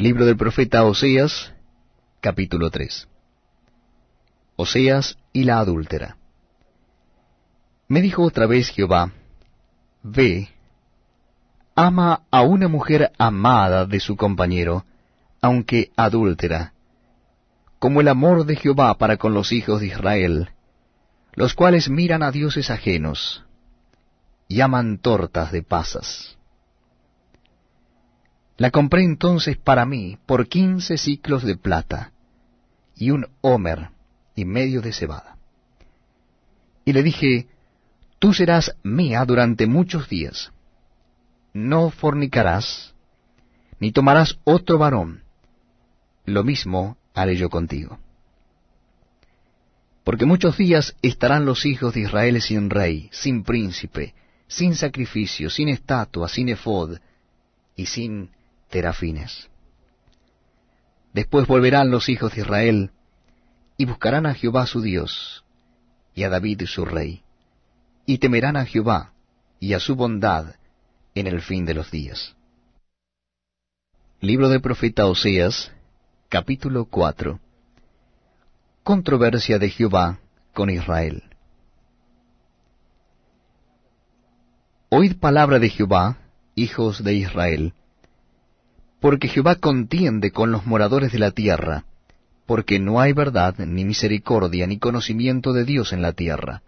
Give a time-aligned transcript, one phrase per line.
[0.00, 1.52] Libro del profeta Oseas,
[2.20, 3.08] capítulo 3.
[4.54, 6.18] Oseas y la adúltera.
[7.88, 9.10] Me dijo otra vez Jehová,
[10.04, 10.50] Ve,
[11.74, 14.84] ama a una mujer amada de su compañero,
[15.40, 16.74] aunque adúltera,
[17.80, 20.50] como el amor de Jehová para con los hijos de Israel,
[21.32, 23.44] los cuales miran a dioses ajenos,
[24.46, 26.37] y aman tortas de pasas.
[28.58, 32.12] La compré entonces para mí por quince ciclos de plata,
[32.94, 33.90] y un homer
[34.34, 35.38] y medio de cebada.
[36.84, 37.46] Y le dije,
[38.18, 40.52] Tú serás mía durante muchos días.
[41.52, 42.94] No fornicarás,
[43.78, 45.22] ni tomarás otro varón.
[46.24, 47.98] Lo mismo haré yo contigo.
[50.02, 54.14] Porque muchos días estarán los hijos de Israel sin rey, sin príncipe,
[54.48, 56.98] sin sacrificio, sin estatua, sin efod
[57.76, 58.30] y sin
[58.68, 59.48] terafines.
[61.12, 62.90] Después volverán los hijos de Israel
[63.76, 65.44] y buscarán a Jehová su Dios
[66.14, 67.22] y a David su rey,
[68.06, 69.12] y temerán a Jehová
[69.60, 70.56] y a su bondad
[71.14, 72.34] en el fin de los días.
[74.20, 75.70] Libro del profeta Oseas,
[76.28, 77.38] capítulo 4
[78.82, 80.18] Controversia de Jehová
[80.52, 81.22] con Israel.
[84.88, 86.16] Oíd palabra de Jehová,
[86.54, 87.74] hijos de Israel,
[89.00, 91.84] porque Jehová contiende con los moradores de la tierra,
[92.46, 96.62] porque no hay verdad, ni misericordia, ni conocimiento de Dios en la tierra.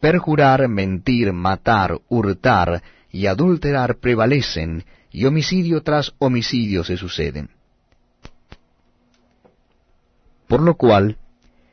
[0.00, 7.50] Perjurar, mentir, matar, hurtar y adulterar prevalecen, y homicidio tras homicidio se suceden.
[10.46, 11.16] Por lo cual,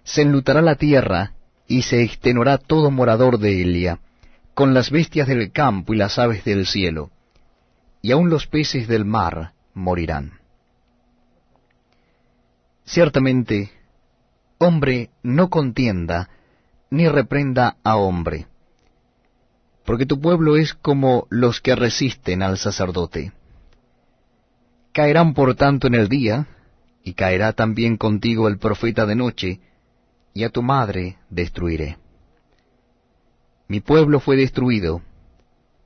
[0.03, 1.33] se enlutará la tierra,
[1.67, 4.00] y se extenuará todo morador de Elia,
[4.53, 7.11] con las bestias del campo y las aves del cielo,
[8.06, 10.34] y aun los peces del mar morirán.
[12.86, 13.72] Ciertamente,
[14.59, 16.30] hombre no contienda,
[16.92, 18.45] ni reprenda a hombre,
[19.88, 23.32] porque tu pueblo es como los que resisten al sacerdote.
[24.92, 26.45] Caerán por tanto en el día,
[27.04, 29.61] y caerá también contigo el profeta de noche,
[30.32, 31.98] y a tu madre destruiré.
[33.67, 35.02] Mi pueblo fue destruido,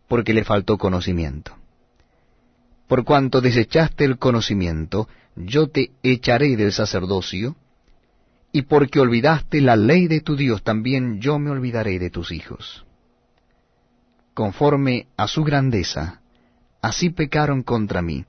[0.10, 1.59] porque le faltó conocimiento.
[2.90, 7.56] Por cuanto desechaste el conocimiento, yo te echaré del sacerdocio,
[8.52, 12.84] y porque olvidaste la ley de tu Dios, también yo me olvidaré de tus hijos.
[14.34, 16.22] Conforme a su grandeza,
[16.82, 18.26] así pecaron contra mí,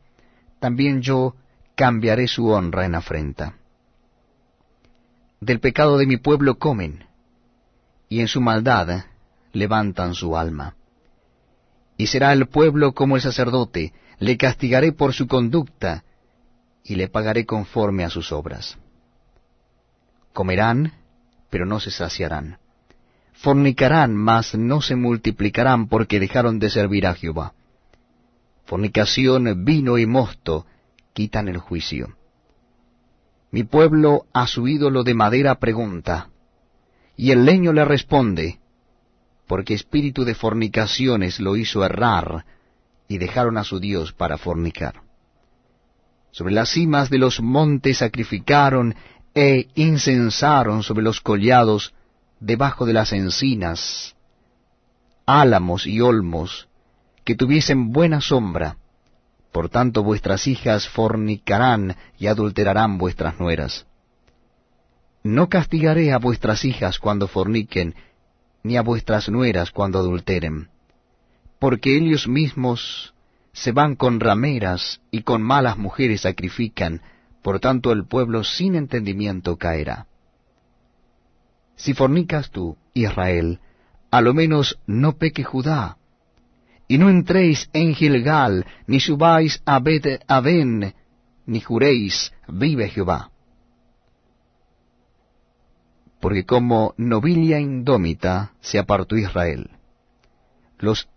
[0.59, 1.37] también yo
[1.75, 3.57] cambiaré su honra en afrenta.
[5.41, 7.07] Del pecado de mi pueblo comen,
[8.11, 9.07] y en su maldad
[9.55, 10.75] levantan su alma.
[12.01, 16.03] Y será el pueblo como el sacerdote, le castigaré por su conducta,
[16.83, 18.79] y le pagaré conforme a sus obras.
[20.33, 20.95] Comerán,
[21.51, 22.57] pero no se saciarán.
[23.35, 27.53] Fornicarán, mas no se multiplicarán porque dejaron de servir a Jehová.
[28.65, 30.65] Fornicación, vino y mosto
[31.13, 32.17] quitan el juicio.
[33.51, 36.31] Mi pueblo a su ídolo de madera pregunta,
[37.15, 38.59] y el leño le responde,
[39.51, 42.45] porque espíritu de fornicaciones lo hizo errar,
[43.09, 45.03] y dejaron a su Dios para fornicar.
[46.31, 48.95] Sobre las cimas de los montes sacrificaron
[49.35, 51.95] e incensaron sobre los collados,
[52.39, 54.15] debajo de las encinas,
[55.27, 56.69] álamos y olmos,
[57.25, 58.77] que tuviesen buena sombra.
[59.51, 63.85] Por tanto vuestras hijas fornicarán y adulterarán vuestras nueras.
[65.25, 67.97] No castigaré a vuestras hijas cuando forniquen,
[68.63, 70.69] ni a vuestras nueras cuando adulteren
[71.61, 73.15] porque ellos mismos
[73.53, 77.03] se van con rameras y con malas mujeres sacrifican,
[77.43, 80.07] por tanto el pueblo sin entendimiento caerá.
[81.77, 83.61] Si fornicas tú, Israel,
[84.11, 85.99] a lo menos no peque Judá,
[86.89, 90.95] y no entréis en Gilgal, ni subáis a Bet Aben,
[91.47, 93.31] ni juréis, vive Jehová.
[96.21, 99.71] Porque como novilia indómita se apartó Israel.
[100.79, 101.09] Los